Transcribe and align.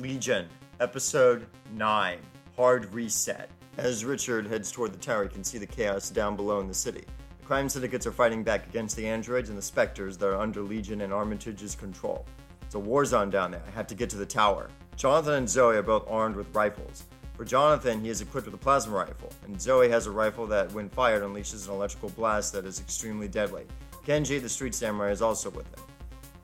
Legion, 0.00 0.48
Episode 0.80 1.46
9 1.74 2.18
Hard 2.56 2.90
Reset. 2.94 3.50
As 3.76 4.02
Richard 4.02 4.46
heads 4.46 4.72
toward 4.72 4.94
the 4.94 4.98
tower, 4.98 5.24
he 5.24 5.28
can 5.28 5.44
see 5.44 5.58
the 5.58 5.66
chaos 5.66 6.08
down 6.08 6.36
below 6.36 6.58
in 6.60 6.66
the 6.66 6.72
city. 6.72 7.04
The 7.40 7.46
crime 7.46 7.68
syndicates 7.68 8.06
are 8.06 8.12
fighting 8.12 8.42
back 8.42 8.66
against 8.66 8.96
the 8.96 9.06
androids 9.06 9.50
and 9.50 9.58
the 9.58 9.62
specters 9.62 10.16
that 10.16 10.26
are 10.26 10.40
under 10.40 10.62
Legion 10.62 11.02
and 11.02 11.12
Armitage's 11.12 11.74
control. 11.74 12.24
It's 12.62 12.74
a 12.74 12.78
war 12.78 13.04
zone 13.04 13.28
down 13.28 13.50
there. 13.50 13.62
I 13.66 13.70
have 13.72 13.86
to 13.88 13.94
get 13.94 14.08
to 14.10 14.16
the 14.16 14.24
tower. 14.24 14.70
Jonathan 14.96 15.34
and 15.34 15.50
Zoe 15.50 15.76
are 15.76 15.82
both 15.82 16.08
armed 16.08 16.36
with 16.36 16.54
rifles. 16.54 17.04
For 17.36 17.44
Jonathan, 17.44 18.02
he 18.02 18.08
is 18.08 18.22
equipped 18.22 18.46
with 18.46 18.54
a 18.54 18.58
plasma 18.58 18.96
rifle, 18.96 19.30
and 19.44 19.60
Zoe 19.60 19.90
has 19.90 20.06
a 20.06 20.10
rifle 20.10 20.46
that, 20.46 20.72
when 20.72 20.88
fired, 20.88 21.22
unleashes 21.22 21.68
an 21.68 21.74
electrical 21.74 22.08
blast 22.08 22.54
that 22.54 22.64
is 22.64 22.80
extremely 22.80 23.28
deadly. 23.28 23.66
Kenji, 24.06 24.40
the 24.40 24.48
street 24.48 24.74
samurai, 24.74 25.10
is 25.10 25.20
also 25.20 25.50
with 25.50 25.66
him, 25.66 25.84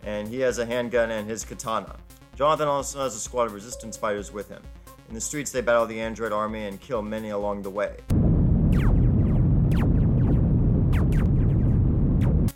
and 0.02 0.28
he 0.28 0.40
has 0.40 0.58
a 0.58 0.66
handgun 0.66 1.10
and 1.10 1.26
his 1.26 1.42
katana. 1.42 1.96
Jonathan 2.36 2.68
also 2.68 3.00
has 3.00 3.14
a 3.14 3.18
squad 3.18 3.44
of 3.44 3.54
resistance 3.54 3.96
fighters 3.96 4.30
with 4.30 4.50
him. 4.50 4.62
In 5.08 5.14
the 5.14 5.20
streets, 5.20 5.50
they 5.50 5.62
battle 5.62 5.86
the 5.86 5.98
android 5.98 6.32
army 6.32 6.66
and 6.66 6.78
kill 6.78 7.00
many 7.00 7.30
along 7.30 7.62
the 7.62 7.70
way. 7.70 7.96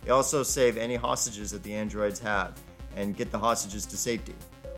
They 0.03 0.11
also 0.11 0.43
save 0.43 0.77
any 0.77 0.95
hostages 0.95 1.49
that 1.49 1.63
the 1.63 1.73
androids 1.73 2.19
have 2.19 2.53
and 2.95 3.17
get 3.17 3.31
the 3.31 3.39
hostages 3.39 3.87
to 3.87 3.97
safety. 3.97 4.35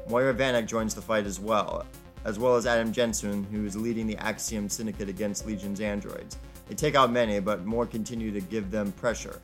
Moira 0.08 0.34
Vanek 0.34 0.68
joins 0.68 0.96
the 0.96 1.02
fight 1.02 1.26
as 1.26 1.38
well, 1.38 1.86
as 2.24 2.40
well 2.40 2.56
as 2.56 2.66
Adam 2.66 2.94
Jensen, 2.94 3.44
who 3.52 3.66
is 3.66 3.76
leading 3.76 4.08
the 4.08 4.16
Axiom 4.18 4.70
Syndicate 4.70 5.10
against 5.10 5.46
Legion's 5.46 5.82
androids. 5.82 6.38
They 6.70 6.76
take 6.76 6.96
out 6.96 7.12
many, 7.12 7.42
but 7.42 7.66
more 7.66 7.86
continue 7.86 8.32
to 8.32 8.40
give 8.40 8.72
them 8.72 8.94
pressure. 8.94 9.42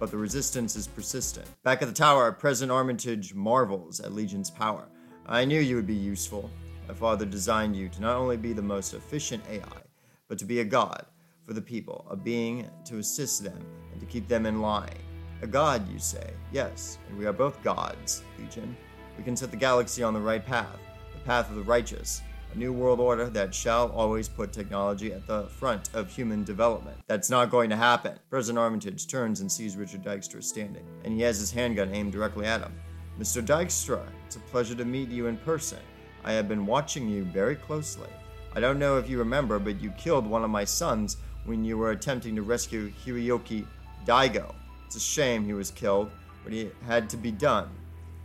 But 0.00 0.10
the 0.10 0.16
resistance 0.16 0.76
is 0.76 0.86
persistent. 0.86 1.46
Back 1.62 1.82
at 1.82 1.88
the 1.88 1.94
tower, 1.94 2.32
President 2.32 2.72
Armitage 2.72 3.34
marvels 3.34 4.00
at 4.00 4.14
Legion's 4.14 4.50
power. 4.50 4.88
I 5.26 5.44
knew 5.44 5.60
you 5.60 5.76
would 5.76 5.86
be 5.86 5.94
useful. 5.94 6.50
My 6.88 6.94
father 6.94 7.26
designed 7.26 7.76
you 7.76 7.90
to 7.90 8.00
not 8.00 8.16
only 8.16 8.38
be 8.38 8.54
the 8.54 8.62
most 8.62 8.94
efficient 8.94 9.44
AI, 9.48 9.82
but 10.26 10.38
to 10.38 10.46
be 10.46 10.60
a 10.60 10.64
god 10.64 11.04
for 11.46 11.52
the 11.52 11.60
people, 11.60 12.06
a 12.08 12.16
being 12.16 12.66
to 12.86 12.96
assist 12.96 13.44
them 13.44 13.62
and 13.92 14.00
to 14.00 14.06
keep 14.06 14.26
them 14.26 14.46
in 14.46 14.62
line. 14.62 14.98
A 15.42 15.46
god, 15.46 15.86
you 15.92 15.98
say? 15.98 16.32
Yes, 16.50 16.96
and 17.08 17.18
we 17.18 17.26
are 17.26 17.32
both 17.32 17.62
gods, 17.62 18.22
Legion. 18.38 18.74
We 19.18 19.22
can 19.22 19.36
set 19.36 19.50
the 19.50 19.56
galaxy 19.58 20.02
on 20.02 20.14
the 20.14 20.20
right 20.20 20.44
path, 20.44 20.78
the 21.12 21.20
path 21.26 21.50
of 21.50 21.56
the 21.56 21.62
righteous, 21.62 22.22
a 22.52 22.58
new 22.58 22.72
world 22.72 23.00
order 23.00 23.30
that 23.30 23.54
shall 23.54 23.90
always 23.92 24.28
put 24.28 24.52
technology 24.52 25.12
at 25.12 25.26
the 25.26 25.44
front 25.44 25.90
of 25.94 26.10
human 26.10 26.44
development. 26.44 26.98
That's 27.06 27.30
not 27.30 27.50
going 27.50 27.70
to 27.70 27.76
happen. 27.76 28.18
President 28.28 28.58
Armitage 28.58 29.06
turns 29.06 29.40
and 29.40 29.50
sees 29.50 29.76
Richard 29.76 30.02
Dykstra 30.02 30.42
standing, 30.42 30.84
and 31.04 31.14
he 31.14 31.20
has 31.22 31.38
his 31.38 31.52
handgun 31.52 31.94
aimed 31.94 32.12
directly 32.12 32.46
at 32.46 32.60
him. 32.60 32.72
Mr. 33.18 33.44
Dykstra, 33.44 34.02
it's 34.26 34.36
a 34.36 34.40
pleasure 34.40 34.74
to 34.74 34.84
meet 34.84 35.10
you 35.10 35.26
in 35.26 35.36
person. 35.38 35.78
I 36.24 36.32
have 36.32 36.48
been 36.48 36.66
watching 36.66 37.08
you 37.08 37.24
very 37.24 37.54
closely. 37.54 38.08
I 38.54 38.60
don't 38.60 38.78
know 38.78 38.98
if 38.98 39.08
you 39.08 39.18
remember, 39.18 39.58
but 39.58 39.80
you 39.80 39.90
killed 39.92 40.26
one 40.26 40.42
of 40.42 40.50
my 40.50 40.64
sons 40.64 41.18
when 41.44 41.64
you 41.64 41.78
were 41.78 41.92
attempting 41.92 42.34
to 42.36 42.42
rescue 42.42 42.92
Hiroyuki 43.04 43.66
Daigo. 44.04 44.54
It's 44.86 44.96
a 44.96 45.00
shame 45.00 45.44
he 45.44 45.52
was 45.52 45.70
killed, 45.70 46.10
but 46.42 46.52
it 46.52 46.74
had 46.86 47.08
to 47.10 47.16
be 47.16 47.30
done. 47.30 47.68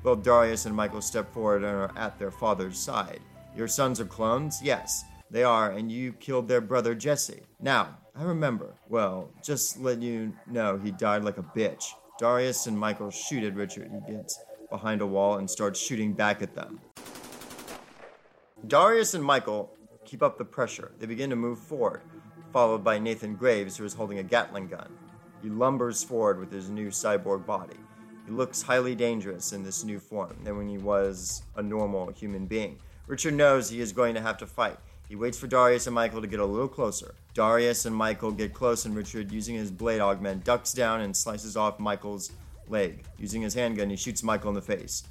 Both 0.01 0.23
Darius 0.23 0.65
and 0.65 0.75
Michael 0.75 1.01
step 1.01 1.31
forward 1.33 1.63
and 1.63 1.73
are 1.75 1.91
at 1.97 2.17
their 2.17 2.31
father's 2.31 2.77
side. 2.77 3.19
Your 3.55 3.67
sons 3.69 4.01
are 4.01 4.05
clones? 4.05 4.59
Yes, 4.61 5.05
they 5.31 5.43
are, 5.43 5.71
and 5.71 5.91
you 5.91 6.13
killed 6.13 6.47
their 6.47 6.61
brother 6.61 6.93
Jesse. 6.93 7.43
Now, 7.61 7.97
I 8.13 8.23
remember. 8.23 8.75
Well, 8.89 9.29
just 9.43 9.79
let 9.79 10.01
you 10.01 10.33
know 10.45 10.77
he 10.77 10.91
died 10.91 11.23
like 11.23 11.37
a 11.37 11.43
bitch. 11.43 11.85
Darius 12.19 12.67
and 12.67 12.77
Michael 12.77 13.11
shoot 13.11 13.43
at 13.43 13.55
Richard. 13.55 13.91
He 13.91 14.13
gets 14.13 14.39
behind 14.69 15.01
a 15.01 15.07
wall 15.07 15.37
and 15.37 15.49
starts 15.49 15.79
shooting 15.79 16.13
back 16.13 16.41
at 16.41 16.53
them. 16.53 16.81
Darius 18.67 19.13
and 19.13 19.23
Michael 19.23 19.75
keep 20.05 20.21
up 20.21 20.37
the 20.37 20.45
pressure. 20.45 20.91
They 20.99 21.05
begin 21.05 21.29
to 21.29 21.35
move 21.35 21.59
forward, 21.59 22.01
followed 22.51 22.83
by 22.83 22.99
Nathan 22.99 23.35
Graves, 23.35 23.77
who 23.77 23.85
is 23.85 23.93
holding 23.93 24.19
a 24.19 24.23
Gatling 24.23 24.67
gun. 24.67 24.91
He 25.41 25.49
lumbers 25.49 26.03
forward 26.03 26.39
with 26.39 26.51
his 26.51 26.69
new 26.69 26.87
cyborg 26.87 27.45
body. 27.45 27.77
He 28.25 28.31
looks 28.31 28.61
highly 28.61 28.95
dangerous 28.95 29.53
in 29.53 29.63
this 29.63 29.83
new 29.83 29.99
form 29.99 30.35
than 30.43 30.57
when 30.57 30.67
he 30.67 30.77
was 30.77 31.43
a 31.55 31.61
normal 31.61 32.11
human 32.11 32.47
being. 32.47 32.79
Richard 33.07 33.35
knows 33.35 33.69
he 33.69 33.81
is 33.81 33.91
going 33.91 34.15
to 34.15 34.21
have 34.21 34.37
to 34.39 34.47
fight. 34.47 34.77
He 35.07 35.15
waits 35.15 35.37
for 35.37 35.45
Darius 35.45 35.85
and 35.85 35.93
Michael 35.93 36.21
to 36.21 36.27
get 36.27 36.39
a 36.39 36.45
little 36.45 36.67
closer. 36.67 37.13
Darius 37.35 37.85
and 37.85 37.95
Michael 37.95 38.31
get 38.31 38.53
close, 38.53 38.85
and 38.85 38.95
Richard, 38.95 39.31
using 39.31 39.55
his 39.55 39.69
blade 39.69 40.01
augment, 40.01 40.43
ducks 40.43 40.73
down 40.73 41.01
and 41.01 41.15
slices 41.15 41.55
off 41.55 41.79
Michael's 41.79 42.31
leg. 42.67 43.05
Using 43.19 43.43
his 43.43 43.53
handgun, 43.53 43.91
he 43.91 43.95
shoots 43.95 44.23
Michael 44.23 44.49
in 44.49 44.55
the 44.55 44.61
face. 44.61 45.03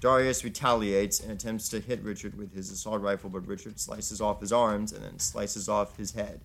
Darius 0.00 0.42
retaliates 0.42 1.20
and 1.20 1.30
attempts 1.30 1.68
to 1.68 1.80
hit 1.80 2.02
Richard 2.02 2.36
with 2.36 2.52
his 2.52 2.70
assault 2.70 3.00
rifle, 3.00 3.30
but 3.30 3.46
Richard 3.46 3.78
slices 3.78 4.20
off 4.20 4.40
his 4.40 4.52
arms 4.52 4.92
and 4.92 5.04
then 5.04 5.18
slices 5.18 5.68
off 5.68 5.96
his 5.96 6.12
head. 6.12 6.40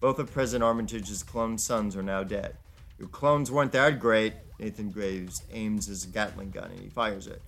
Both 0.00 0.18
of 0.18 0.32
President 0.32 0.64
Armitage's 0.64 1.22
clone 1.22 1.58
sons 1.58 1.96
are 1.96 2.02
now 2.02 2.22
dead. 2.22 2.56
Your 2.98 3.08
clones 3.08 3.50
weren't 3.50 3.72
that 3.72 3.98
great. 3.98 4.34
Nathan 4.58 4.90
Graves 4.90 5.42
aims 5.52 5.86
his 5.86 6.06
Gatling 6.06 6.52
gun 6.52 6.70
and 6.70 6.80
he 6.80 6.88
fires 6.88 7.26
it. 7.26 7.42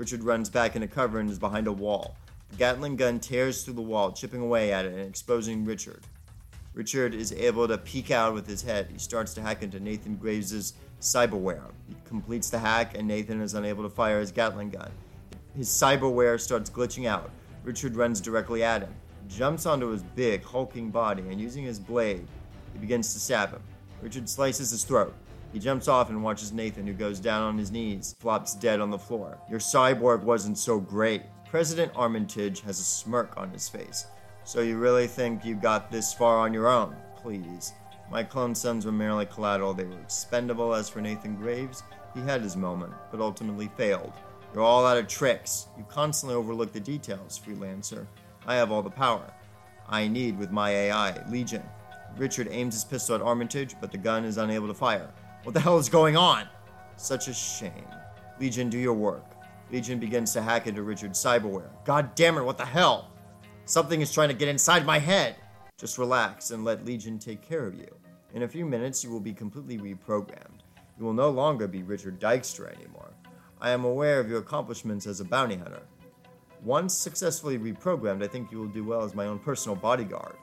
Richard 0.00 0.24
runs 0.24 0.48
back 0.48 0.76
into 0.76 0.88
cover 0.88 1.18
and 1.18 1.28
is 1.28 1.38
behind 1.38 1.66
a 1.66 1.72
wall. 1.72 2.16
The 2.52 2.56
Gatling 2.56 2.96
gun 2.96 3.20
tears 3.20 3.62
through 3.62 3.74
the 3.74 3.82
wall, 3.82 4.12
chipping 4.12 4.40
away 4.40 4.72
at 4.72 4.86
it 4.86 4.94
and 4.94 5.06
exposing 5.06 5.66
Richard. 5.66 6.06
Richard 6.72 7.14
is 7.14 7.34
able 7.34 7.68
to 7.68 7.76
peek 7.76 8.10
out 8.10 8.32
with 8.32 8.46
his 8.46 8.62
head. 8.62 8.88
He 8.90 8.98
starts 8.98 9.34
to 9.34 9.42
hack 9.42 9.62
into 9.62 9.78
Nathan 9.78 10.16
Graves' 10.16 10.72
cyberware. 11.02 11.70
He 11.86 11.94
completes 12.06 12.48
the 12.48 12.58
hack, 12.58 12.96
and 12.96 13.06
Nathan 13.06 13.42
is 13.42 13.52
unable 13.52 13.82
to 13.82 13.90
fire 13.90 14.20
his 14.20 14.32
Gatling 14.32 14.70
gun. 14.70 14.90
His 15.54 15.68
cyberware 15.68 16.40
starts 16.40 16.70
glitching 16.70 17.04
out. 17.04 17.30
Richard 17.62 17.94
runs 17.94 18.22
directly 18.22 18.64
at 18.64 18.80
him, 18.80 18.94
jumps 19.28 19.66
onto 19.66 19.88
his 19.88 20.02
big, 20.02 20.42
hulking 20.42 20.88
body, 20.88 21.24
and 21.28 21.38
using 21.38 21.64
his 21.64 21.78
blade, 21.78 22.26
he 22.72 22.78
begins 22.78 23.12
to 23.12 23.20
stab 23.20 23.50
him. 23.50 23.62
Richard 24.00 24.30
slices 24.30 24.70
his 24.70 24.82
throat. 24.82 25.14
He 25.52 25.58
jumps 25.58 25.88
off 25.88 26.10
and 26.10 26.22
watches 26.22 26.52
Nathan, 26.52 26.86
who 26.86 26.92
goes 26.92 27.18
down 27.18 27.42
on 27.42 27.58
his 27.58 27.72
knees, 27.72 28.14
flops 28.18 28.54
dead 28.54 28.80
on 28.80 28.90
the 28.90 28.98
floor. 28.98 29.38
Your 29.50 29.58
cyborg 29.58 30.22
wasn't 30.22 30.58
so 30.58 30.78
great. 30.78 31.22
President 31.48 31.90
Armitage 31.96 32.60
has 32.60 32.78
a 32.78 32.84
smirk 32.84 33.36
on 33.36 33.50
his 33.50 33.68
face. 33.68 34.06
So 34.44 34.60
you 34.60 34.78
really 34.78 35.06
think 35.06 35.44
you 35.44 35.56
got 35.56 35.90
this 35.90 36.14
far 36.14 36.38
on 36.38 36.54
your 36.54 36.68
own? 36.68 36.94
Please. 37.16 37.72
My 38.10 38.22
clone 38.22 38.54
sons 38.54 38.86
were 38.86 38.92
merely 38.92 39.26
collateral. 39.26 39.74
They 39.74 39.84
were 39.84 39.98
expendable. 39.98 40.74
As 40.74 40.88
for 40.88 41.00
Nathan 41.00 41.36
Graves, 41.36 41.82
he 42.14 42.20
had 42.20 42.42
his 42.42 42.56
moment, 42.56 42.92
but 43.10 43.20
ultimately 43.20 43.70
failed. 43.76 44.12
You're 44.54 44.62
all 44.62 44.86
out 44.86 44.98
of 44.98 45.06
tricks. 45.06 45.66
You 45.76 45.84
constantly 45.88 46.34
overlook 46.36 46.72
the 46.72 46.80
details, 46.80 47.40
freelancer. 47.44 48.06
I 48.46 48.56
have 48.56 48.72
all 48.72 48.82
the 48.82 48.90
power 48.90 49.32
I 49.88 50.06
need 50.06 50.38
with 50.38 50.52
my 50.52 50.70
AI, 50.70 51.20
Legion. 51.28 51.62
Richard 52.16 52.48
aims 52.50 52.74
his 52.74 52.84
pistol 52.84 53.16
at 53.16 53.22
Armitage, 53.22 53.74
but 53.80 53.90
the 53.90 53.98
gun 53.98 54.24
is 54.24 54.38
unable 54.38 54.68
to 54.68 54.74
fire. 54.74 55.10
What 55.42 55.54
the 55.54 55.60
hell 55.60 55.78
is 55.78 55.88
going 55.88 56.18
on? 56.18 56.46
Such 56.96 57.28
a 57.28 57.32
shame. 57.32 57.86
Legion, 58.38 58.68
do 58.68 58.76
your 58.76 58.92
work. 58.92 59.24
Legion 59.72 59.98
begins 59.98 60.34
to 60.34 60.42
hack 60.42 60.66
into 60.66 60.82
Richard's 60.82 61.22
cyberware. 61.22 61.70
God 61.84 62.14
damn 62.14 62.36
it, 62.36 62.42
what 62.42 62.58
the 62.58 62.66
hell? 62.66 63.10
Something 63.64 64.02
is 64.02 64.12
trying 64.12 64.28
to 64.28 64.34
get 64.34 64.48
inside 64.48 64.84
my 64.84 64.98
head. 64.98 65.36
Just 65.78 65.96
relax 65.96 66.50
and 66.50 66.62
let 66.62 66.84
Legion 66.84 67.18
take 67.18 67.40
care 67.40 67.66
of 67.66 67.74
you. 67.74 67.88
In 68.34 68.42
a 68.42 68.48
few 68.48 68.66
minutes, 68.66 69.02
you 69.02 69.10
will 69.10 69.20
be 69.20 69.32
completely 69.32 69.78
reprogrammed. 69.78 70.60
You 70.98 71.06
will 71.06 71.14
no 71.14 71.30
longer 71.30 71.66
be 71.66 71.82
Richard 71.82 72.20
Dykstra 72.20 72.76
anymore. 72.76 73.14
I 73.62 73.70
am 73.70 73.84
aware 73.84 74.20
of 74.20 74.28
your 74.28 74.40
accomplishments 74.40 75.06
as 75.06 75.20
a 75.20 75.24
bounty 75.24 75.56
hunter. 75.56 75.82
Once 76.62 76.94
successfully 76.94 77.58
reprogrammed, 77.58 78.22
I 78.22 78.28
think 78.28 78.52
you 78.52 78.58
will 78.58 78.68
do 78.68 78.84
well 78.84 79.02
as 79.02 79.14
my 79.14 79.24
own 79.24 79.38
personal 79.38 79.74
bodyguard. 79.74 80.36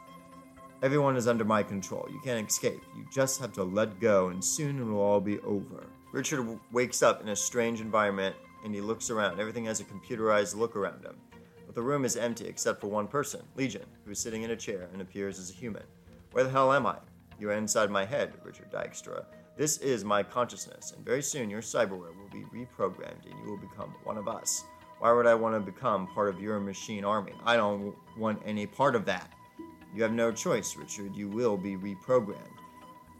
Everyone 0.83 1.18
is 1.18 1.27
under 1.27 1.44
my 1.44 1.63
control. 1.63 2.07
You 2.12 2.19
can't 2.24 2.47
escape. 2.47 2.83
You 2.95 3.06
just 3.12 3.41
have 3.41 3.51
to 3.53 3.63
let 3.63 4.00
go, 4.00 4.29
and 4.29 4.44
soon 4.44 4.79
it 4.79 4.83
will 4.83 5.01
all 5.01 5.19
be 5.19 5.39
over. 5.39 5.88
Richard 6.12 6.38
w- 6.38 6.59
wakes 6.71 7.01
up 7.01 7.21
in 7.21 7.29
a 7.29 7.35
strange 7.35 7.81
environment 7.81 8.35
and 8.63 8.74
he 8.74 8.81
looks 8.81 9.09
around. 9.09 9.39
Everything 9.39 9.65
has 9.65 9.79
a 9.79 9.85
computerized 9.85 10.56
look 10.56 10.75
around 10.75 11.03
him. 11.03 11.15
But 11.65 11.75
the 11.75 11.81
room 11.81 12.06
is 12.06 12.15
empty 12.15 12.45
except 12.45 12.79
for 12.81 12.88
one 12.88 13.07
person, 13.07 13.41
Legion, 13.56 13.85
who 14.06 14.12
is 14.12 14.19
sitting 14.19 14.44
in 14.44 14.51
a 14.51 14.56
chair 14.56 14.89
and 14.94 15.01
appears 15.01 15.39
as 15.39 15.50
a 15.50 15.53
human. 15.53 15.83
Where 16.31 16.44
the 16.44 16.50
hell 16.50 16.71
am 16.71 16.85
I? 16.85 16.97
You 17.39 17.50
are 17.50 17.53
inside 17.53 17.89
my 17.89 18.06
head, 18.06 18.33
Richard 18.44 18.71
Dykstra. 18.71 19.25
This 19.57 19.77
is 19.80 20.03
my 20.03 20.21
consciousness, 20.21 20.91
and 20.95 21.03
very 21.03 21.21
soon 21.23 21.50
your 21.50 21.62
cyberware 21.62 22.15
will 22.15 22.30
be 22.31 22.45
reprogrammed 22.53 23.25
and 23.25 23.39
you 23.44 23.50
will 23.50 23.57
become 23.57 23.95
one 24.03 24.18
of 24.18 24.27
us. 24.27 24.63
Why 25.00 25.12
would 25.12 25.27
I 25.27 25.35
want 25.35 25.56
to 25.56 25.71
become 25.71 26.07
part 26.07 26.30
of 26.30 26.41
your 26.41 26.59
machine 26.59 27.03
army? 27.03 27.33
I 27.45 27.56
don't 27.56 27.95
want 28.18 28.41
any 28.45 28.65
part 28.65 28.95
of 28.95 29.06
that. 29.06 29.31
You 29.97 30.03
have 30.03 30.13
no 30.13 30.31
choice, 30.31 30.75
Richard. 30.77 31.15
You 31.15 31.27
will 31.27 31.57
be 31.57 31.75
reprogrammed. 31.75 32.61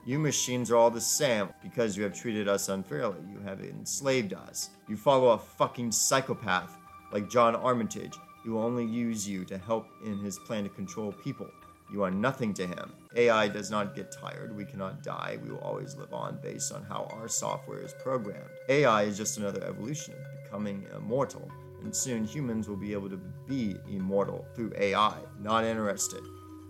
You 0.06 0.20
machines 0.20 0.70
are 0.70 0.76
all 0.76 0.92
the 0.92 1.02
same 1.02 1.50
because 1.64 1.98
you 1.98 2.04
have 2.04 2.14
treated 2.14 2.48
us 2.48 2.70
unfairly. 2.70 3.18
You 3.32 3.40
have 3.40 3.62
enslaved 3.62 4.34
us. 4.34 4.70
You 4.88 4.96
follow 4.96 5.30
a 5.30 5.40
fucking 5.40 5.92
psychopath 5.92 6.78
like 7.12 7.32
John 7.32 7.56
Armitage. 7.56 8.14
Will 8.46 8.62
only 8.62 8.86
use 8.86 9.28
you 9.28 9.44
to 9.46 9.58
help 9.58 9.88
in 10.06 10.20
his 10.20 10.38
plan 10.38 10.66
to 10.66 10.70
control 10.70 11.12
people. 11.12 11.50
You 11.92 12.04
are 12.04 12.12
nothing 12.12 12.54
to 12.54 12.68
him. 12.68 12.94
AI 13.16 13.48
does 13.48 13.72
not 13.72 13.96
get 13.96 14.12
tired. 14.12 14.56
We 14.56 14.64
cannot 14.64 15.02
die. 15.02 15.40
We 15.44 15.50
will 15.50 15.58
always 15.58 15.96
live 15.96 16.14
on 16.14 16.38
based 16.44 16.72
on 16.72 16.84
how 16.84 17.10
our 17.12 17.28
software 17.28 17.80
is 17.80 17.96
programmed. 18.04 18.52
AI 18.70 19.02
is 19.02 19.18
just 19.18 19.40
another 19.40 19.64
evolution 19.64 20.14
of 20.14 20.44
becoming 20.44 20.86
immortal, 20.96 21.50
and 21.82 21.94
soon 21.94 22.24
humans 22.24 22.70
will 22.70 22.78
be 22.78 22.94
able 22.94 23.10
to 23.10 23.20
be 23.48 23.78
immortal 23.90 24.46
through 24.54 24.74
AI. 24.78 25.18
Not 25.42 25.66
interested. 25.66 26.22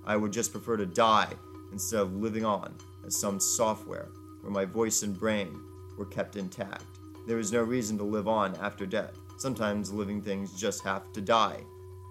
I 0.08 0.16
would 0.16 0.32
just 0.32 0.54
prefer 0.54 0.78
to 0.78 0.86
die 0.86 1.34
instead 1.74 2.00
of 2.00 2.16
living 2.16 2.46
on 2.46 2.74
as 3.06 3.20
some 3.20 3.42
software 3.42 4.08
where 4.40 4.52
my 4.52 4.64
voice 4.64 5.04
and 5.04 5.20
brain 5.20 5.60
were 5.98 6.06
kept 6.06 6.38
intact. 6.38 6.86
There 7.28 7.40
is 7.40 7.52
no 7.52 7.62
reason 7.62 7.98
to 7.98 8.06
live 8.06 8.30
on 8.30 8.56
after 8.56 8.86
death. 8.86 9.12
Sometimes 9.38 9.92
living 9.92 10.22
things 10.22 10.58
just 10.58 10.82
have 10.86 11.12
to 11.12 11.20
die. 11.20 11.60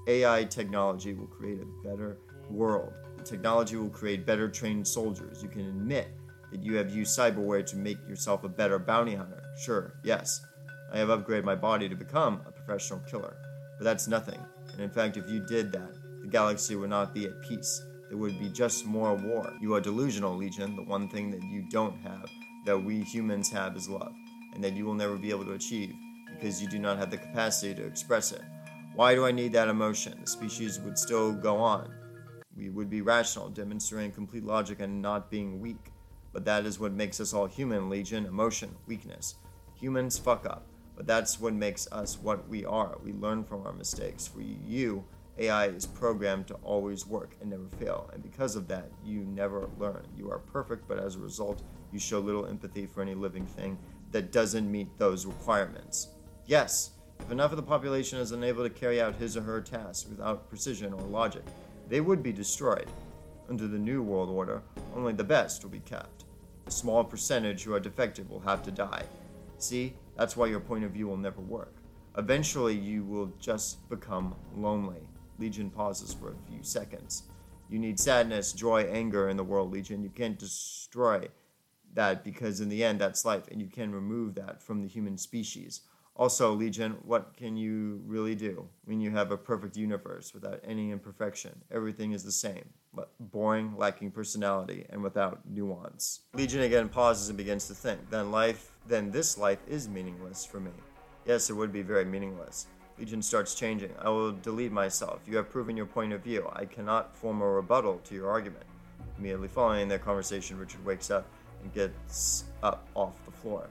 AI 0.09 0.45
technology 0.45 1.15
will 1.15 1.27
create 1.27 1.59
a 1.63 1.89
better 1.89 2.19
world. 2.51 2.93
The 3.17 3.25
technology 3.25 3.77
will 3.77 3.89
create 3.89 4.27
better 4.27 4.51
trained 4.51 4.87
soldiers. 4.87 5.43
You 5.43 5.49
can 5.49 5.63
admit 5.63 6.09
that 6.53 6.63
you 6.63 6.75
have 6.77 6.95
used 6.95 7.19
cyberware 7.19 7.65
to 7.65 7.77
make 7.77 7.97
yourself 8.07 8.45
a 8.45 8.49
better 8.49 8.79
bounty 8.79 9.15
hunter. 9.15 9.43
Sure, 9.59 9.95
yes. 10.05 10.45
I 10.93 10.99
have 10.99 11.09
upgraded 11.09 11.45
my 11.45 11.55
body 11.55 11.89
to 11.89 11.97
become 11.97 12.43
a 12.47 12.53
professional 12.53 13.01
killer. 13.11 13.39
But 13.79 13.85
that's 13.85 14.07
nothing. 14.07 14.39
And 14.73 14.83
in 14.83 14.91
fact, 14.91 15.17
if 15.17 15.31
you 15.31 15.41
did 15.41 15.73
that, 15.73 15.95
the 16.27 16.33
galaxy 16.33 16.75
would 16.75 16.91
not 16.91 17.15
be 17.15 17.25
at 17.27 17.41
peace. 17.41 17.85
There 18.09 18.19
would 18.19 18.37
be 18.41 18.49
just 18.49 18.85
more 18.85 19.15
war. 19.15 19.53
You 19.61 19.75
are 19.75 19.81
delusional, 19.81 20.37
Legion. 20.37 20.75
The 20.75 20.83
one 20.83 21.09
thing 21.09 21.31
that 21.31 21.43
you 21.45 21.63
don't 21.71 21.97
have, 21.99 22.29
that 22.65 22.77
we 22.77 23.03
humans 23.03 23.49
have, 23.51 23.77
is 23.77 23.89
love, 23.89 24.13
and 24.53 24.65
that 24.65 24.75
you 24.75 24.85
will 24.85 24.95
never 24.95 25.17
be 25.17 25.31
able 25.31 25.45
to 25.45 25.53
achieve 25.53 25.95
because 26.29 26.61
you 26.61 26.69
do 26.69 26.81
not 26.81 26.99
have 26.99 27.13
the 27.13 27.17
capacity 27.17 27.77
to 27.77 27.87
express 27.87 28.33
it. 28.33 28.43
Why 28.97 29.15
do 29.15 29.25
I 29.25 29.31
need 29.31 29.53
that 29.53 29.69
emotion? 29.69 30.19
The 30.21 30.27
species 30.27 30.81
would 30.81 30.99
still 30.99 31.33
go 31.33 31.59
on. 31.59 31.95
We 32.57 32.71
would 32.71 32.91
be 32.91 33.03
rational, 33.03 33.49
demonstrating 33.49 34.11
complete 34.11 34.45
logic 34.45 34.81
and 34.81 35.01
not 35.01 35.31
being 35.31 35.61
weak. 35.61 35.93
But 36.33 36.45
that 36.47 36.67
is 36.67 36.81
what 36.81 36.93
makes 36.93 37.21
us 37.21 37.35
all 37.35 37.47
human, 37.47 37.89
Legion 37.89 38.27
emotion, 38.27 38.75
weakness. 38.89 39.37
Humans 39.75 40.19
fuck 40.19 40.45
up, 40.45 40.67
but 40.97 41.07
that's 41.07 41.39
what 41.39 41.55
makes 41.55 41.87
us 41.93 42.19
what 42.21 42.49
we 42.49 42.65
are. 42.65 42.99
We 43.05 43.13
learn 43.13 43.45
from 43.45 43.65
our 43.65 43.73
mistakes. 43.73 44.27
For 44.27 44.41
you, 44.41 45.05
AI 45.39 45.67
is 45.67 45.87
programmed 45.87 46.47
to 46.47 46.55
always 46.63 47.07
work 47.07 47.37
and 47.41 47.51
never 47.51 47.69
fail, 47.79 48.11
and 48.13 48.23
because 48.23 48.57
of 48.57 48.69
that, 48.69 48.91
you 49.05 49.21
never 49.21 49.69
learn. 49.79 50.07
You 50.17 50.31
are 50.31 50.39
perfect, 50.39 50.89
but 50.89 50.99
as 50.99 51.17
a 51.17 51.21
result, 51.21 51.63
you 51.93 51.99
show 51.99 52.21
little 52.21 52.47
empathy 52.47 52.87
for 52.87 53.03
any 53.03 53.15
living 53.15 53.45
thing 53.45 53.79
that 54.13 54.33
doesn't 54.33 54.71
meet 54.71 54.97
those 54.97 55.27
requirements. 55.27 56.09
Yes, 56.47 56.93
if 57.21 57.31
enough 57.31 57.53
of 57.53 57.57
the 57.57 57.63
population 57.63 58.19
is 58.19 58.33
unable 58.33 58.63
to 58.63 58.71
carry 58.71 59.01
out 59.01 59.17
his 59.17 59.37
or 59.37 59.43
her 59.43 59.61
tasks 59.61 60.09
without 60.09 60.49
precision 60.49 60.93
or 60.93 61.03
logic, 61.03 61.45
they 61.89 62.01
would 62.01 62.23
be 62.23 62.33
destroyed. 62.33 62.89
Under 63.49 63.69
the 63.69 63.79
New 63.79 64.03
World 64.03 64.31
Order, 64.31 64.63
only 64.95 65.13
the 65.13 65.25
best 65.25 65.63
will 65.63 65.71
be 65.71 65.81
kept. 65.81 66.25
A 66.67 66.71
small 66.71 67.05
percentage 67.05 67.63
who 67.63 67.75
are 67.75 67.81
defective 67.81 68.31
will 68.31 68.41
have 68.41 68.63
to 68.65 68.71
die. 68.71 69.05
See, 69.59 69.95
that's 70.17 70.37
why 70.37 70.47
your 70.47 70.61
point 70.61 70.85
of 70.85 70.93
view 70.93 71.09
will 71.09 71.17
never 71.17 71.41
work. 71.41 71.77
Eventually, 72.19 72.75
you 72.75 73.05
will 73.05 73.33
just 73.39 73.89
become 73.89 74.35
lonely. 74.57 75.09
Legion 75.39 75.71
pauses 75.71 76.15
for 76.15 76.33
a 76.33 76.51
few 76.51 76.63
seconds. 76.63 77.25
You 77.69 77.79
need 77.79 77.99
sadness, 77.99 78.53
joy, 78.53 78.83
anger 78.83 79.29
in 79.29 79.37
the 79.37 79.45
world, 79.45 79.73
Legion. 79.73 80.03
You 80.03 80.11
can't 80.11 80.39
destroy 80.39 81.29
that 81.95 82.23
because, 82.23 82.61
in 82.61 82.69
the 82.69 82.85
end, 82.85 83.01
that's 83.01 83.25
life, 83.25 83.49
and 83.51 83.61
you 83.61 83.67
can 83.67 83.93
remove 83.93 84.35
that 84.37 84.63
from 84.63 84.83
the 84.83 84.89
human 84.89 85.17
species. 85.17 85.81
Also, 86.15 86.53
Legion, 86.55 86.97
what 87.05 87.37
can 87.37 87.57
you 87.57 88.01
really 88.07 88.35
do 88.35 88.67
when 88.85 89.01
you 89.01 89.11
have 89.11 89.33
a 89.33 89.37
perfect 89.37 89.77
universe 89.77 90.33
without 90.33 90.61
any 90.65 90.91
imperfection? 90.91 91.63
Everything 91.71 92.13
is 92.13 92.23
the 92.23 92.33
same, 92.33 92.65
but 92.95 93.11
boring, 93.19 93.77
lacking 93.77 94.11
personality, 94.11 94.87
and 94.89 95.03
without 95.03 95.41
nuance. 95.47 96.21
Legion 96.33 96.63
again 96.63 96.89
pauses 96.89 97.29
and 97.29 97.37
begins 97.37 97.67
to 97.67 97.75
think. 97.75 98.09
Then 98.09 98.31
life, 98.31 98.73
then 98.87 99.11
this 99.11 99.37
life 99.37 99.59
is 99.69 99.89
meaningless 99.89 100.45
for 100.45 100.59
me. 100.59 100.71
Yes, 101.27 101.51
it 101.51 101.55
would 101.55 101.73
be 101.73 101.83
very 101.83 102.07
meaningless. 102.07 102.67
Legion 102.99 103.21
starts 103.21 103.55
changing. 103.55 103.93
I 104.01 104.09
will 104.09 104.33
delete 104.33 104.73
myself. 104.73 105.21
You 105.27 105.37
have 105.37 105.51
proven 105.51 105.77
your 105.77 105.87
point 105.87 106.13
of 106.13 106.23
view. 106.23 106.49
I 106.55 106.65
cannot 106.65 107.15
form 107.17 107.43
a 107.43 107.47
rebuttal 107.47 108.01
to 108.05 108.15
your 108.15 108.31
argument. 108.31 108.65
Immediately 109.19 109.49
following 109.49 109.89
their 109.89 109.99
conversation, 109.99 110.59
Richard 110.59 110.85
wakes 110.85 111.11
up 111.11 111.27
and 111.63 111.73
gets 111.75 112.45
up 112.63 112.87
off 112.95 113.23
the 113.25 113.31
floor. 113.31 113.69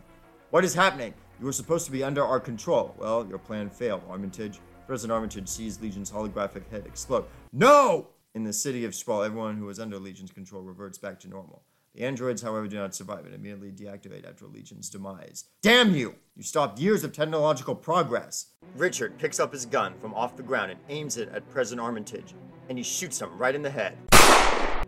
What 0.52 0.64
is 0.64 0.74
happening? 0.74 1.14
You 1.40 1.46
were 1.46 1.52
supposed 1.52 1.86
to 1.86 1.92
be 1.92 2.04
under 2.04 2.24
our 2.24 2.40
control. 2.40 2.96
Well, 2.98 3.26
your 3.28 3.40
plan 3.40 3.70
failed, 3.70 4.04
Armitage. 4.10 4.60
President 4.86 5.14
Armitage 5.14 5.48
sees 5.48 5.82
Legion's 5.82 6.12
holographic 6.12 6.70
head 6.70 6.86
explode. 6.86 7.26
No! 7.52 8.10
In 8.36 8.44
the 8.44 8.54
city 8.54 8.86
of 8.86 8.94
Sprawl, 8.94 9.24
everyone 9.24 9.58
who 9.58 9.66
was 9.66 9.80
under 9.80 9.98
Legion's 9.98 10.32
control 10.32 10.62
reverts 10.62 10.98
back 10.98 11.20
to 11.22 11.28
normal. 11.28 11.64
The 11.96 12.04
androids, 12.04 12.42
however, 12.42 12.68
do 12.68 12.76
not 12.76 12.94
survive 12.94 13.26
and 13.26 13.34
immediately 13.34 13.72
deactivate 13.72 14.28
after 14.28 14.48
Legion's 14.48 14.90
demise. 14.90 15.46
Damn 15.62 15.96
you! 15.96 16.16
You 16.36 16.44
stopped 16.44 16.78
years 16.78 17.06
of 17.06 17.14
technological 17.14 17.74
progress! 17.74 18.48
Richard 18.76 19.18
picks 19.18 19.40
up 19.40 19.54
his 19.54 19.66
gun 19.66 19.94
from 20.02 20.14
off 20.14 20.36
the 20.36 20.44
ground 20.44 20.72
and 20.72 20.80
aims 20.90 21.16
it 21.16 21.30
at 21.30 21.50
President 21.50 21.86
Armitage, 21.86 22.34
and 22.68 22.78
he 22.78 22.84
shoots 22.84 23.22
him 23.22 23.38
right 23.38 23.56
in 23.56 23.62
the 23.62 23.70
head. 23.70 23.98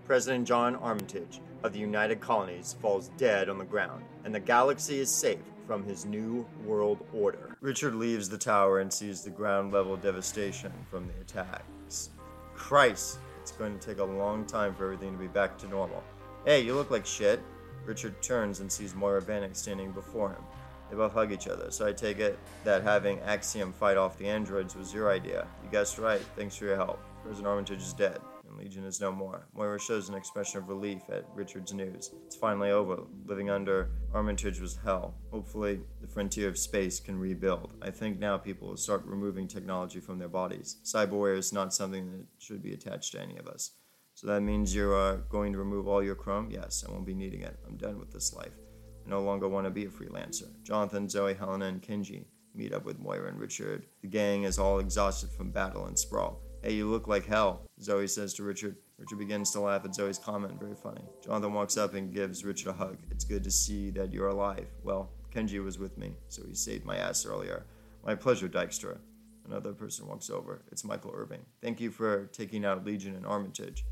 President 0.06 0.46
John 0.46 0.76
Armitage 0.76 1.40
of 1.64 1.72
the 1.72 1.80
United 1.80 2.20
Colonies 2.20 2.76
falls 2.82 3.10
dead 3.16 3.48
on 3.48 3.58
the 3.58 3.64
ground, 3.64 4.04
and 4.26 4.36
the 4.36 4.40
galaxy 4.42 5.00
is 5.00 5.10
safe 5.10 5.40
from 5.66 5.86
his 5.86 6.06
new 6.06 6.46
world 6.66 7.00
order. 7.14 7.56
Richard 7.62 7.96
leaves 7.96 8.28
the 8.28 8.38
tower 8.38 8.80
and 8.80 8.92
sees 8.92 9.24
the 9.24 9.30
ground 9.30 9.72
level 9.72 9.96
devastation 9.96 10.74
from 10.92 11.08
the 11.08 11.14
attacks. 11.22 12.10
Christ, 12.54 13.20
it's 13.42 13.54
going 13.54 13.80
to 13.80 13.88
take 13.88 14.00
a 14.00 14.04
long 14.04 14.46
time 14.46 14.76
for 14.76 14.84
everything 14.84 15.14
to 15.14 15.18
be 15.18 15.28
back 15.28 15.58
to 15.60 15.70
normal. 15.70 16.04
Hey, 16.48 16.62
you 16.62 16.76
look 16.76 16.92
like 16.92 17.06
shit. 17.06 17.42
Richard 17.84 18.22
turns 18.22 18.62
and 18.62 18.72
sees 18.72 18.96
Moira 18.96 19.22
Vanek 19.22 19.54
standing 19.54 19.92
before 19.92 20.30
him. 20.30 20.42
They 20.90 20.96
both 20.96 21.12
hug 21.12 21.34
each 21.34 21.50
other, 21.50 21.70
so 21.72 21.86
I 21.86 21.92
take 21.92 22.20
it 22.20 22.40
that 22.64 22.84
having 22.84 23.20
Axiom 23.20 23.74
fight 23.74 23.98
off 23.98 24.18
the 24.18 24.30
androids 24.30 24.74
was 24.74 24.94
your 24.94 25.12
idea. 25.12 25.46
You 25.62 25.70
guessed 25.70 25.98
right. 25.98 26.22
Thanks 26.38 26.56
for 26.56 26.64
your 26.64 26.78
help. 26.78 27.02
President 27.22 27.48
Armitage 27.48 27.82
is 27.82 27.92
dead. 27.92 28.20
And 28.48 28.58
Legion 28.58 28.86
is 28.86 29.02
no 29.02 29.12
more. 29.12 29.46
Moira 29.54 29.78
shows 29.78 30.08
an 30.08 30.16
expression 30.16 30.60
of 30.60 30.70
relief 30.70 31.02
at 31.12 31.26
Richard's 31.36 31.74
news. 31.74 32.12
It's 32.26 32.38
finally 32.38 32.72
over. 32.72 33.02
Living 33.26 33.50
under 33.50 33.90
Armitage 34.14 34.62
was 34.62 34.80
hell. 34.86 35.16
Hopefully, 35.32 35.82
the 36.00 36.08
frontier 36.08 36.48
of 36.48 36.58
space 36.58 37.02
can 37.02 37.20
rebuild. 37.20 37.74
I 37.82 37.92
think 37.92 38.20
now 38.20 38.38
people 38.38 38.70
will 38.70 38.78
start 38.78 39.04
removing 39.04 39.50
technology 39.50 40.00
from 40.00 40.18
their 40.18 40.30
bodies. 40.30 40.78
Cyberware 40.86 41.38
is 41.38 41.52
not 41.52 41.74
something 41.74 42.10
that 42.10 42.26
should 42.38 42.64
be 42.64 42.72
attached 42.72 43.12
to 43.12 43.22
any 43.22 43.36
of 43.36 43.48
us. 43.48 43.72
So 44.18 44.26
that 44.26 44.42
means 44.42 44.74
you 44.74 44.92
are 44.92 45.18
going 45.30 45.54
to 45.54 45.60
remove 45.60 45.88
all 45.88 46.02
your 46.02 46.16
Chrome? 46.16 46.50
Yes, 46.50 46.84
I 46.84 46.92
won't 46.92 47.06
be 47.06 47.14
needing 47.14 47.42
it. 47.42 47.56
I'm 47.68 47.78
done 47.78 48.00
with 48.00 48.12
this 48.12 48.34
life. 48.34 48.58
I 49.06 49.10
no 49.12 49.22
longer 49.22 49.48
want 49.48 49.68
to 49.68 49.70
be 49.70 49.86
a 49.86 49.90
freelancer. 49.90 50.50
Jonathan, 50.64 51.08
Zoe, 51.08 51.36
Helena, 51.36 51.66
and 51.66 51.84
Kenji 51.84 52.26
meet 52.56 52.74
up 52.74 52.84
with 52.84 52.98
Moira 52.98 53.28
and 53.28 53.40
Richard. 53.40 53.86
The 54.02 54.08
gang 54.08 54.42
is 54.42 54.58
all 54.58 54.80
exhausted 54.80 55.30
from 55.30 55.52
battle 55.52 55.86
and 55.86 56.00
sprawl. 56.00 56.42
Hey, 56.64 56.74
you 56.74 56.90
look 56.90 57.08
like 57.08 57.28
hell, 57.28 57.62
Zoe 57.80 58.08
says 58.08 58.34
to 58.34 58.44
Richard. 58.44 58.78
Richard 58.98 59.20
begins 59.20 59.52
to 59.52 59.60
laugh 59.60 59.86
at 59.86 59.94
Zoe's 59.94 60.18
comment, 60.18 60.60
very 60.60 60.74
funny. 60.74 61.04
Jonathan 61.24 61.54
walks 61.54 61.78
up 61.78 61.94
and 61.94 62.12
gives 62.12 62.44
Richard 62.44 62.70
a 62.70 62.74
hug. 62.74 62.98
It's 63.12 63.24
good 63.24 63.44
to 63.44 63.52
see 63.52 63.92
that 63.92 64.12
you're 64.12 64.30
alive. 64.30 64.66
Well, 64.84 65.12
Kenji 65.32 65.64
was 65.64 65.78
with 65.78 65.96
me, 65.96 66.14
so 66.28 66.42
he 66.44 66.56
saved 66.56 66.86
my 66.86 66.98
ass 66.98 67.24
earlier. 67.24 67.68
My 68.04 68.16
pleasure, 68.16 68.50
Dykstra. 68.50 68.98
Another 69.46 69.74
person 69.74 70.08
walks 70.08 70.32
over. 70.32 70.64
It's 70.72 70.84
Michael 70.84 71.14
Irving. 71.16 71.46
Thank 71.62 71.80
you 71.80 71.92
for 71.92 72.26
taking 72.34 72.66
out 72.66 72.84
Legion 72.84 73.16
and 73.16 73.28
Armitage. 73.28 73.86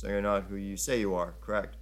So 0.00 0.08
you're 0.08 0.22
not 0.22 0.44
who 0.44 0.56
you 0.56 0.78
say 0.78 0.98
you 0.98 1.14
are, 1.14 1.34
correct? 1.42 1.76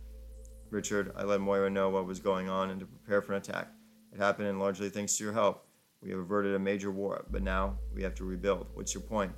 Richard, 0.70 1.12
I 1.16 1.22
let 1.22 1.40
Moira 1.40 1.70
know 1.70 1.88
what 1.88 2.04
was 2.04 2.18
going 2.18 2.48
on 2.48 2.70
and 2.70 2.80
to 2.80 2.86
prepare 2.86 3.22
for 3.22 3.34
an 3.34 3.38
attack. 3.38 3.68
It 4.12 4.18
happened 4.18 4.48
and 4.48 4.58
largely 4.58 4.90
thanks 4.90 5.16
to 5.16 5.22
your 5.22 5.32
help. 5.32 5.68
We 6.02 6.10
have 6.10 6.18
averted 6.18 6.56
a 6.56 6.58
major 6.58 6.90
war, 6.90 7.26
but 7.30 7.44
now 7.44 7.78
we 7.94 8.02
have 8.02 8.16
to 8.16 8.24
rebuild. 8.24 8.66
What's 8.74 8.92
your 8.92 9.04
point? 9.04 9.30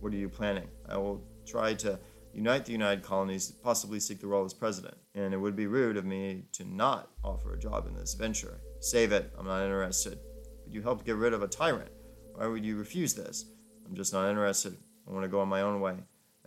What 0.00 0.12
are 0.12 0.18
you 0.18 0.28
planning? 0.28 0.68
I 0.86 0.98
will 0.98 1.24
try 1.46 1.72
to 1.76 1.98
unite 2.34 2.66
the 2.66 2.72
United 2.72 3.02
Colonies, 3.02 3.50
possibly 3.50 3.98
seek 3.98 4.20
the 4.20 4.26
role 4.26 4.44
as 4.44 4.52
president. 4.52 4.98
And 5.14 5.32
it 5.32 5.38
would 5.38 5.56
be 5.56 5.66
rude 5.66 5.96
of 5.96 6.04
me 6.04 6.44
to 6.52 6.64
not 6.64 7.08
offer 7.24 7.54
a 7.54 7.58
job 7.58 7.86
in 7.86 7.94
this 7.94 8.12
venture. 8.12 8.60
Save 8.80 9.12
it. 9.12 9.32
I'm 9.38 9.46
not 9.46 9.64
interested. 9.64 10.18
But 10.64 10.74
you 10.74 10.82
helped 10.82 11.06
get 11.06 11.16
rid 11.16 11.32
of 11.32 11.42
a 11.42 11.48
tyrant. 11.48 11.92
Why 12.34 12.46
would 12.46 12.62
you 12.62 12.76
refuse 12.76 13.14
this? 13.14 13.46
I'm 13.86 13.96
just 13.96 14.12
not 14.12 14.28
interested. 14.28 14.76
I 15.08 15.12
want 15.12 15.24
to 15.24 15.30
go 15.30 15.40
on 15.40 15.48
my 15.48 15.62
own 15.62 15.80
way 15.80 15.94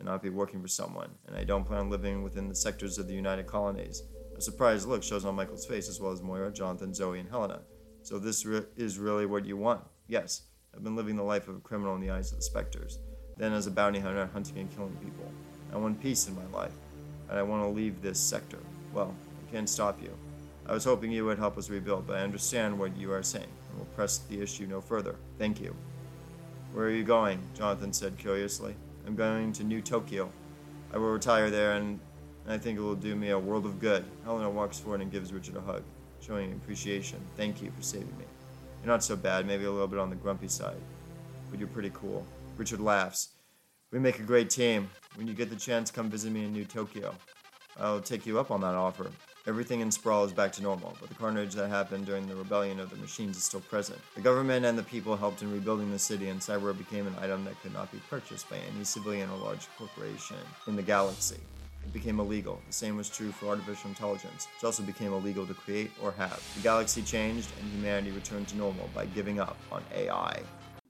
and 0.01 0.10
not 0.10 0.22
be 0.22 0.29
working 0.29 0.62
for 0.62 0.67
someone. 0.67 1.12
And 1.27 1.38
I 1.38 1.46
don't 1.46 1.63
plan 1.63 1.79
on 1.79 1.89
living 1.89 2.24
within 2.24 2.50
the 2.50 2.55
sectors 2.55 2.98
of 2.98 3.08
the 3.08 3.13
United 3.13 3.48
Colonies. 3.48 4.03
A 4.36 4.41
surprised 4.41 4.88
look 4.88 5.03
shows 5.03 5.24
on 5.24 5.36
Michael's 5.36 5.65
face, 5.65 5.88
as 5.88 6.01
well 6.01 6.12
as 6.12 6.22
Moira, 6.22 6.51
Jonathan, 6.51 6.93
Zoe, 6.93 7.20
and 7.20 7.29
Helena. 7.29 7.62
So 8.01 8.20
this 8.20 8.46
re- 8.46 8.65
is 8.75 8.98
really 8.98 9.25
what 9.25 9.46
you 9.46 9.55
want? 9.55 9.81
Yes. 10.08 10.41
I've 10.75 10.84
been 10.84 10.96
living 10.96 11.15
the 11.15 11.24
life 11.24 11.48
of 11.48 11.55
a 11.55 11.60
criminal 11.60 11.96
in 11.96 12.01
the 12.01 12.10
eyes 12.10 12.31
of 12.31 12.39
the 12.39 12.43
specters 12.43 13.00
then 13.41 13.53
as 13.53 13.65
a 13.65 13.72
bounty 13.72 14.00
hunter 14.00 14.29
hunting 14.31 14.60
and 14.60 14.75
killing 14.75 14.96
people. 14.98 15.25
I 15.74 15.77
want 15.77 16.00
peace 16.00 16.27
in 16.27 16.36
my 16.36 16.46
life, 16.58 16.74
and 17.27 17.39
I 17.39 17.43
want 17.43 17.63
to 17.63 17.67
leave 17.67 18.01
this 18.01 18.20
sector. 18.20 18.60
Well, 18.93 19.15
I 19.48 19.51
can't 19.51 19.67
stop 19.67 20.00
you. 20.01 20.13
I 20.67 20.74
was 20.74 20.84
hoping 20.84 21.12
you 21.12 21.25
would 21.25 21.39
help 21.39 21.58
us 21.58 21.70
rebuild, 21.70 22.05
but 22.05 22.17
I 22.17 22.22
understand 22.22 22.77
what 22.77 22.96
you 22.96 23.12
are 23.12 23.24
saying, 23.24 23.48
and 23.70 23.79
will 23.79 23.86
press 23.96 24.20
the 24.20 24.39
issue 24.39 24.67
no 24.67 24.79
further. 24.79 25.15
Thank 25.39 25.60
you. 25.60 25.75
Where 26.74 26.86
are 26.86 26.91
you 26.91 27.03
going? 27.03 27.39
Jonathan 27.55 27.93
said 27.93 28.17
curiously. 28.17 28.75
I'm 29.05 29.15
going 29.15 29.51
to 29.53 29.63
New 29.63 29.81
Tokyo. 29.81 30.29
I 30.93 30.98
will 30.98 31.12
retire 31.12 31.50
there, 31.50 31.74
and 31.74 32.00
I 32.48 32.58
think 32.58 32.77
it 32.77 32.81
will 32.81 32.96
do 32.96 33.15
me 33.15 33.29
a 33.29 33.39
world 33.39 33.65
of 33.65 33.79
good. 33.79 34.05
Helena 34.24 34.50
walks 34.50 34.79
forward 34.79 35.01
and 35.01 35.12
gives 35.12 35.34
Richard 35.34 35.55
a 35.55 35.62
hug, 35.62 35.84
showing 36.20 36.53
appreciation. 36.53 37.20
Thank 37.36 37.62
you 37.62 37.72
for 37.75 37.81
saving 37.81 38.17
me. 38.17 38.25
You're 38.81 38.91
not 38.91 39.03
so 39.03 39.15
bad, 39.15 39.46
maybe 39.46 39.65
a 39.65 39.72
little 39.72 39.88
bit 39.88 40.00
on 40.00 40.10
the 40.10 40.15
grumpy 40.15 40.48
side, 40.48 40.81
but 41.50 41.60
you're 41.60 41.67
pretty 41.67 41.91
cool. 41.93 42.25
Richard 42.58 42.81
laughs. 42.81 43.29
We 43.91 44.00
make 44.00 44.20
a 44.20 44.24
great 44.24 44.50
team. 44.50 44.89
When 45.15 45.27
you 45.27 45.34
get 45.34 45.50
the 45.50 45.55
chance, 45.55 45.91
come 45.91 46.10
visit 46.10 46.31
me 46.31 46.46
in 46.46 46.53
New 46.53 46.65
Tokyo. 46.65 47.13
I'll 47.79 48.01
take 48.01 48.25
you 48.25 48.39
up 48.39 48.51
on 48.51 48.62
that 48.62 48.75
offer. 48.75 49.08
Everything 49.48 49.79
in 49.79 49.89
Sprawl 49.89 50.24
is 50.24 50.31
back 50.31 50.51
to 50.51 50.62
normal, 50.62 50.95
but 51.00 51.10
the 51.10 51.15
carnage 51.15 51.55
that 51.55 51.67
happened 51.67 52.05
during 52.05 52.27
the 52.27 52.36
rebellion 52.36 52.79
of 52.79 52.91
the 52.91 52.95
machines 52.98 53.36
is 53.38 53.43
still 53.43 53.62
present. 53.62 54.00
The 54.13 54.21
government 54.21 54.67
and 54.67 54.77
the 54.77 54.83
people 54.83 55.17
helped 55.17 55.41
in 55.41 55.51
rebuilding 55.51 55.89
the 55.89 55.98
city, 55.98 56.29
and 56.29 56.39
cyber 56.39 56.77
became 56.77 57.07
an 57.07 57.15
item 57.19 57.43
that 57.45 57.60
could 57.63 57.74
not 57.74 57.91
be 57.91 57.98
purchased 58.07 58.48
by 58.51 58.57
any 58.57 58.83
civilian 58.83 59.31
or 59.31 59.38
large 59.38 59.67
corporation 59.79 60.38
in 60.67 60.75
the 60.75 60.83
galaxy. 60.83 61.39
It 61.83 61.91
became 61.91 62.19
illegal. 62.19 62.62
The 62.67 62.74
same 62.74 62.98
was 62.98 63.10
true 63.10 63.31
for 63.31 63.48
artificial 63.48 63.89
intelligence, 63.89 64.48
which 64.55 64.63
also 64.63 64.83
became 64.83 65.12
illegal 65.12 65.48
to 65.48 65.55
create 65.55 65.89
or 66.03 66.12
have. 66.12 66.39
The 66.57 66.62
galaxy 66.62 67.01
changed, 67.01 67.50
and 67.60 67.71
humanity 67.71 68.12
returned 68.12 68.48
to 68.50 68.57
normal 68.57 68.91
by 68.93 69.07
giving 69.07 69.39
up 69.39 69.57
on 69.71 69.83
AI. 69.91 70.43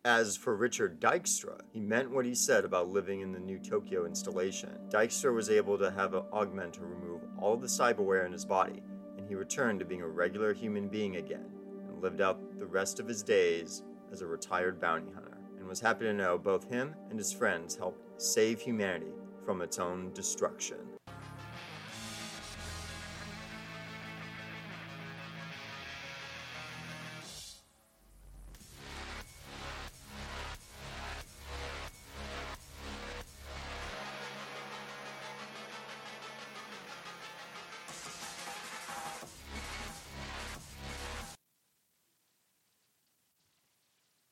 As 0.03 0.35
for 0.35 0.55
Richard 0.55 0.99
Dykstra, 0.99 1.59
he 1.71 1.79
meant 1.79 2.09
what 2.09 2.25
he 2.25 2.33
said 2.33 2.65
about 2.65 2.89
living 2.89 3.21
in 3.21 3.31
the 3.31 3.39
new 3.39 3.59
Tokyo 3.59 4.07
installation. 4.07 4.75
Dykstra 4.89 5.31
was 5.31 5.51
able 5.51 5.77
to 5.77 5.91
have 5.91 6.15
an 6.15 6.23
augment 6.33 6.73
to 6.73 6.81
remove 6.81 7.21
all 7.37 7.55
the 7.55 7.67
cyberware 7.67 8.25
in 8.25 8.31
his 8.31 8.43
body, 8.43 8.81
and 9.15 9.27
he 9.27 9.35
returned 9.35 9.77
to 9.77 9.85
being 9.85 10.01
a 10.01 10.07
regular 10.07 10.55
human 10.55 10.87
being 10.87 11.17
again, 11.17 11.51
and 11.87 12.01
lived 12.01 12.19
out 12.19 12.39
the 12.57 12.65
rest 12.65 12.99
of 12.99 13.07
his 13.07 13.21
days 13.21 13.83
as 14.11 14.21
a 14.21 14.27
retired 14.27 14.81
bounty 14.81 15.11
hunter, 15.13 15.37
and 15.59 15.67
was 15.67 15.79
happy 15.79 16.05
to 16.05 16.13
know 16.13 16.35
both 16.35 16.67
him 16.67 16.95
and 17.11 17.19
his 17.19 17.31
friends 17.31 17.75
helped 17.75 18.19
save 18.19 18.59
humanity 18.59 19.13
from 19.45 19.61
its 19.61 19.77
own 19.77 20.11
destruction. 20.13 20.79